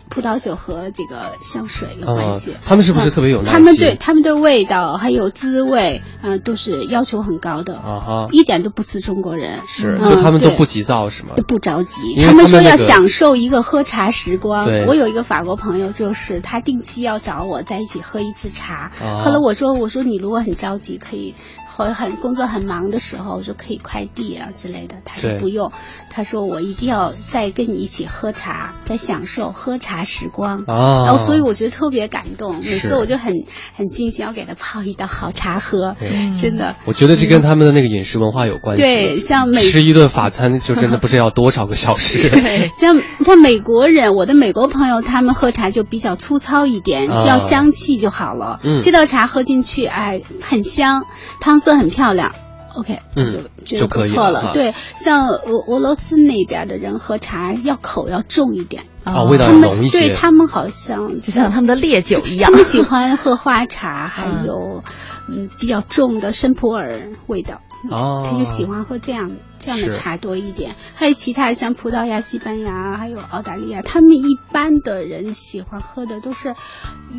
[0.08, 2.52] 葡萄酒和这个香水有关系。
[2.52, 9.60] 哦他们是不是特别有耐心他们对他们对味道还有滋味，嗯、都是要求很高的，啊哈，一点都不似中国人。
[9.66, 11.34] 是，嗯就他们都不急躁是吗？
[11.36, 14.66] 都不着急，他们说要享受一个喝茶时光。
[14.86, 18.90] 我有一个法国朋友，就是他定期要找我在一起喝一次茶。
[19.00, 21.34] 啊后来我说，我说你如果很着急，可以。
[21.76, 25.70] 或者很工作很忙的时候，我说可以快递啊之类的，他说不用，
[26.10, 30.62] 他说我一定要再跟你一起喝茶，再享受喝茶时光。
[30.66, 33.34] 啊然后所以我觉得特别感动，每次我就很
[33.76, 36.74] 很尽心要给他泡一道好茶喝，嗯真的。
[36.86, 38.82] 我觉得这跟他们的那个饮食文化有关系。
[38.82, 42.28] 对，像美吃一顿法餐就真的不知道要多少个小时。
[42.30, 48.60] 对，像像美国人，我的美国朋友他们喝茶就比较粗糙一点，啊只要香气就好了。
[48.62, 51.04] 嗯这道茶喝进去，哎，很香，
[51.40, 52.32] 汤色很漂亮。
[52.76, 53.24] OK，嗯
[53.64, 54.50] 就就可以不错了。
[54.52, 59.98] 对，像俄俄罗斯那边的人喝茶要口要重一点，啊，味道他们要浓一些。
[60.08, 62.56] 对他们好像就像他们的烈酒一样他。
[62.58, 64.82] 们 喜欢喝花茶，还嗯有
[65.28, 66.92] 嗯比较重的深普洱
[67.28, 67.62] 味道。
[67.90, 70.74] 哦他就喜欢喝这样这样的茶多一点。
[70.94, 76.54] 还有其他像葡萄牙、西班牙，还有澳大利亚，他们一般的人喜欢喝的都是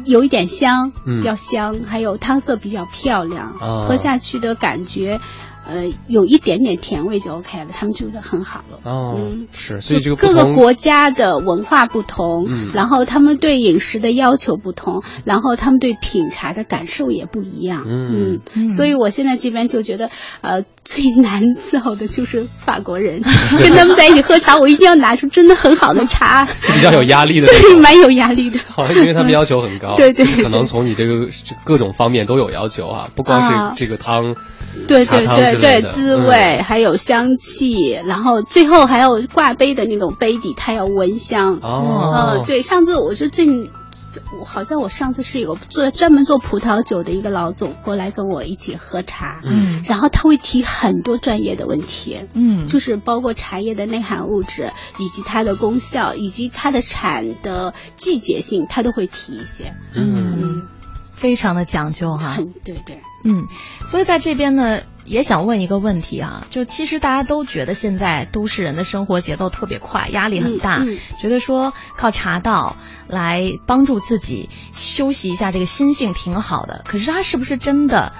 [0.05, 5.19] 有一点香，嗯要香，还有汤色比较漂亮，哦喝下去的感觉。
[5.67, 8.79] 呃，有一点点甜味就 OK 了，他们觉得很好了。
[8.83, 12.69] 哦嗯，是，所以这个各个国家的文化不同，嗯。
[12.73, 17.83] 然后他们对饮食的要求不同，然后他们对品茶的感受也不一样。
[17.85, 18.39] 嗯。
[18.55, 18.69] 嗯。
[18.69, 20.09] 所以我现在这边就觉得，
[20.41, 23.21] 呃，最难伺候的就是法国人，
[23.61, 28.57] 跟他们在一起喝茶，我一定要拿出真的很好的茶，比较有压力的 对，蛮有压力的。
[28.69, 31.27] 好，因为他们要求很高， 对对就是可能从你这个
[31.65, 33.73] 各种方面都有要求啊，不光啊。
[33.75, 34.35] 是这个汤，
[34.85, 41.59] 对对对对，滋味、还有香气，然后最后还有挂杯的那种杯底，它要闻香。
[41.61, 43.69] 哦呃，，对，上次我是最，
[44.39, 52.19] 我好像我上次是有做专门做葡萄酒的一个老总过来跟我一起喝茶，嗯然后他会提很多专业的问题。
[52.33, 59.75] 嗯，就是包括茶叶的内含物质，以及它的功效，以及它的产的季节性，他都会提一些。
[59.95, 60.63] 嗯，
[61.17, 62.31] 非常的讲究哈。
[62.33, 63.43] 很 对对，嗯，
[63.87, 76.83] 所以在这边呢，也想问一个问题啊，就其实大家都觉得现在都市人的生活节奏特别快，压力很大，嗯嗯觉得说靠茶道来帮助自己休息一下这个心性挺好的。
[76.85, 78.13] 可是它是不是真的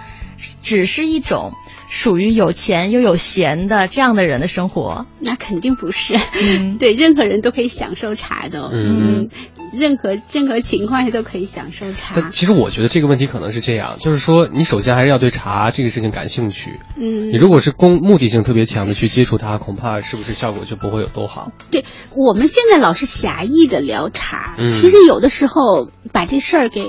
[0.62, 1.54] 只是一种
[1.90, 5.06] 属于有钱又有闲的这样的人的生活。
[5.20, 9.30] 那肯定不是，嗯 对，任何人都可以享受茶的，嗯
[9.78, 16.80] 任何任何情况下都可以享受茶但，其实我觉得这个问题可能是这样，就是说你首先还是要对茶这个事情感兴趣。
[16.98, 21.52] 嗯你，如果是公目的性特别强的去接触它，恐怕是不是效果就不会有多好？
[21.70, 21.84] 对
[22.16, 26.86] 我们现在老是狭义的聊茶，嗯其实有的时候把这事儿给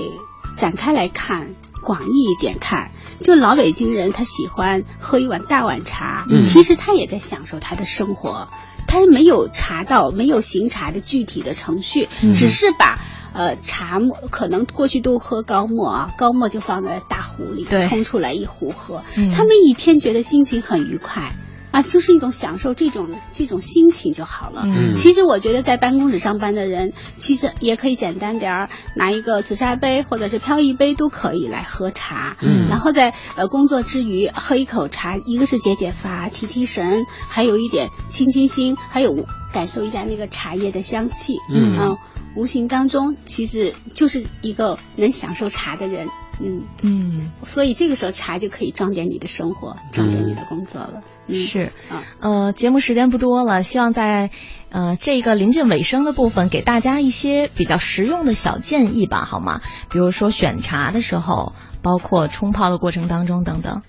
[0.55, 1.47] 展开来看，
[1.83, 2.91] 广义一点看。
[3.21, 8.47] 就老北京人，他喜欢喝一碗大碗茶，嗯其实他也在享受他的生活，
[8.87, 12.97] 他没有茶道，没有行茶的具体的程序，嗯只是把
[13.33, 21.33] 呃茶沫可能过去都喝高沫啊，高沫就放在大壶里冲出来一壶喝，嗯他们一天觉得心情很愉快。
[21.71, 24.63] 啊，就是一种享受这种这种心情就好了。
[24.65, 32.37] 嗯其实我觉得在办公室上班的人，其实也可以简单点儿，拿一个紫砂杯或者是飘逸杯都可以来喝茶。
[32.41, 41.37] 嗯然后在呃工作之余喝一口茶，一个是解解乏、提提神，还有一点清清心，还有感受一下那个茶叶的香气。
[41.53, 41.97] 嗯啊
[42.35, 46.07] 无形当中其实就是一个能享受茶的人。
[46.39, 51.03] 嗯，嗯，所以这个时候茶就可以装点你的生活，装点你的工作了。
[51.27, 51.71] 嗯，是。
[51.89, 52.03] 啊。
[52.19, 54.31] 呃，节目时间不多了，希望在
[54.69, 59.61] 呃这个临近尾声的部分，给大家一些比较实用的小建议吧，好吗？
[59.91, 63.81] 比如说选茶的时候，包括冲泡的过程当中等等。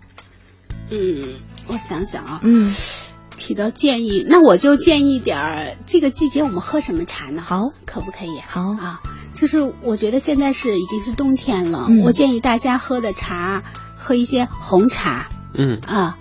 [0.90, 1.28] 嗯，
[1.68, 2.68] 我想想啊，嗯，
[3.36, 7.42] 提到建议，那我就建议点儿，这个季节我们喝什么茶呢？
[7.42, 8.40] 好，可不可以？
[8.46, 9.01] 好啊，
[9.33, 12.03] 就是我觉得现在是已经是冬天了，嗯。
[12.03, 13.62] 我建议大家喝的茶，
[13.97, 15.81] 喝一些红茶嗯。
[15.87, 16.16] 啊，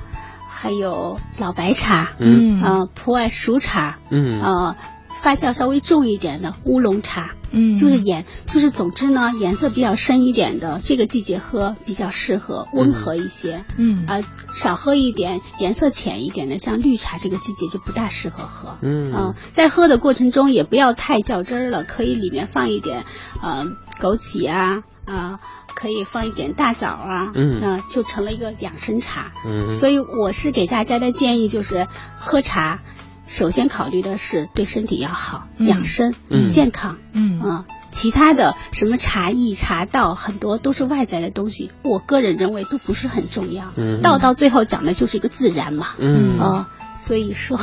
[0.47, 2.61] 还有老白茶，嗯。
[2.61, 4.41] 啊，普洱熟茶，嗯。
[4.41, 4.75] 啊，
[5.19, 13.65] 发酵稍微重一点的乌龙茶，嗯，就是颜，就是总之呢，颜色比较深一点的，这个季节喝比较适合，温和一些。
[13.77, 14.21] 嗯啊、
[14.53, 18.77] 少喝一点颜色浅一点的，像绿茶这个季节就不大适合喝。
[18.81, 23.03] 嗯啊在喝的过程中也不要太较真儿了，可以里面放一点
[23.41, 23.65] 呃
[23.99, 25.39] 枸杞啊啊、
[25.73, 29.31] 可以放一点大枣啊，嗯啊就成了一个养生茶。
[29.45, 31.87] 嗯，所以我是给大家的建议就是，
[32.17, 32.81] 喝茶
[33.29, 36.97] 首先考虑的是对身体要好，嗯养生、嗯健康。
[37.13, 43.71] 嗯啊，其他的什么茶艺、茶道，很多都是外在的东西，我个人认为都不是很重要。
[43.77, 45.89] 嗯道到最后讲的就是一个自然嘛。
[45.99, 46.65] 嗯哦，
[46.97, 47.59] 所以说，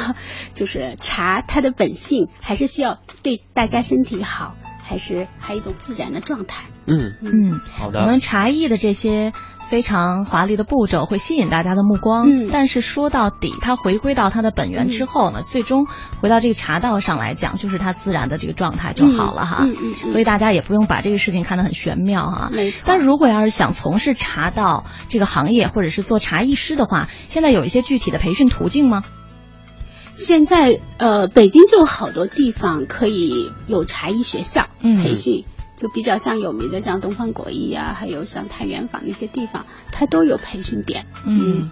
[0.54, 4.54] 就是茶它的本性还是需要对大家身体好，
[4.84, 6.66] 还是还有一种自然的状态。
[6.86, 9.32] 嗯嗯，好的我们茶艺的这些
[9.68, 15.86] 非常华丽的步骤会吸引大家的目光，嗯但是说到底，它回归到它的本源之后呢，最终
[16.20, 19.58] 回到这个茶道上来讲，就是它自然的这个状态就好了哈。
[19.62, 22.50] 嗯嗯嗯所以大家也不用把这个事情看得很玄妙哈。
[22.52, 29.02] 没错但如果要是想从事茶道这个行业，或者是做茶艺师的话，现在有一些具体的培训途径吗？
[30.12, 35.44] 现在呃，北京就有好多地方可以有茶艺学校嗯培训。
[35.76, 41.06] 就比较像有名的，像东方果艺啊，还有像太原坊那些地方，它都有培训点。
[41.24, 41.70] 嗯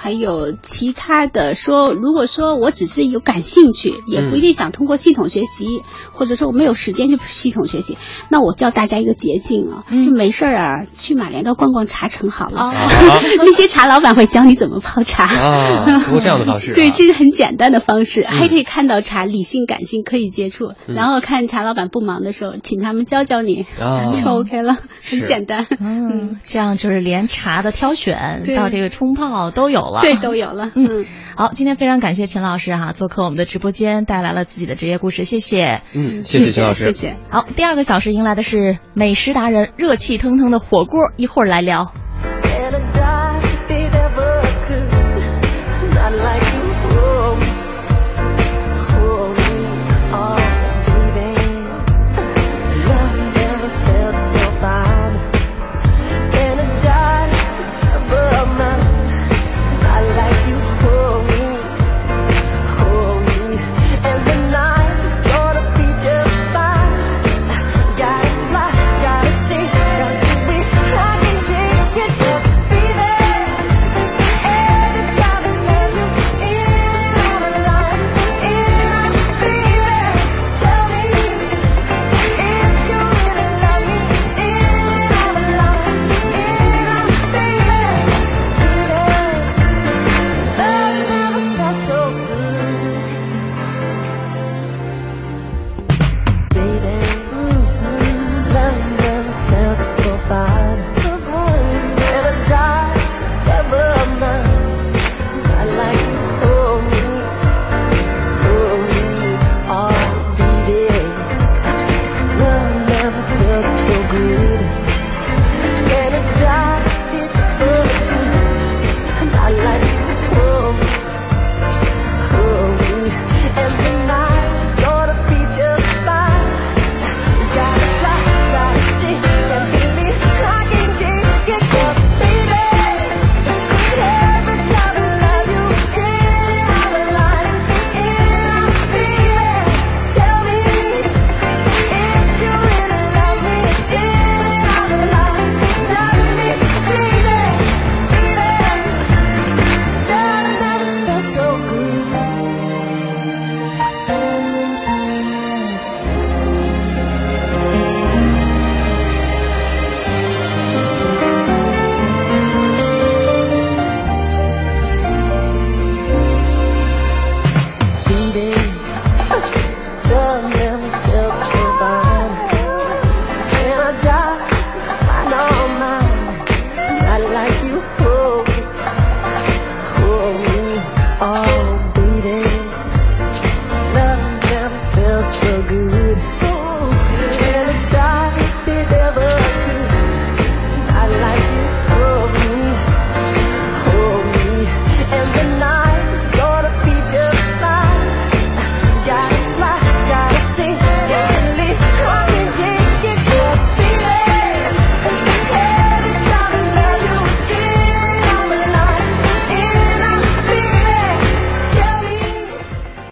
[0.00, 5.82] 还有其他的说，如果说我只是有感兴趣，也不一定想通过系统学习，
[6.12, 10.06] 或者说我没有时间去系统学习，那我教大家一个捷径啊，嗯。
[10.06, 12.68] 就没事儿啊，去马连道逛逛茶城好了。
[12.68, 12.72] 哦。
[13.44, 15.24] 那些茶老板会教你怎么泡茶。
[15.24, 20.94] 啊，通过这样的方式啊， 对，这是很简单的方式，还可以看到茶，理性感性可以接触，嗯。
[20.94, 24.06] 然后看茶老板不忙的时候，请他们教教你，啊。
[24.06, 25.66] 就 OK 了，很简单。
[25.80, 28.54] 嗯，这样就是连茶的挑选对。
[28.56, 30.00] 到这个冲泡都有了。
[30.00, 30.70] 对，都有了。
[30.74, 31.04] 嗯，
[31.36, 35.82] 好，今天非常感谢陈老师哈、做客我们的直播间，带来了自己的职业故事，谢谢。
[35.94, 37.16] 嗯，谢谢秦老师，谢谢。
[37.30, 41.92] 好，第二个小时迎来的是美食达人热气腾腾的火锅，一会儿来聊。